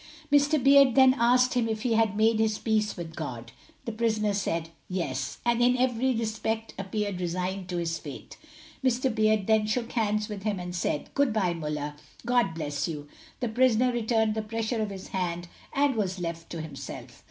[0.31, 0.57] Mr.
[0.63, 3.51] Beard then asked him if he had made his peace with God.
[3.85, 8.35] The prisoner said, "Yes;" and in every respect appeared resigned to his fate.
[8.83, 9.13] Mr.
[9.13, 11.93] Beard then shook hands with him, and said, "Good bye Muller;
[12.25, 13.07] God bless you;"
[13.41, 17.19] The prisoner returned the pressure of his hand, and was left to himself.